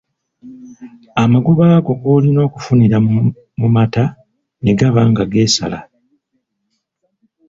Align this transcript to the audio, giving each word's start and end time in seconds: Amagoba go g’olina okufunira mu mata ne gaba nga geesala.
Amagoba 1.23 1.65
go 1.85 1.93
g’olina 2.01 2.39
okufunira 2.47 2.97
mu 3.61 3.67
mata 3.75 4.05
ne 4.63 4.71
gaba 4.79 5.01
nga 5.09 5.23
geesala. 5.31 5.79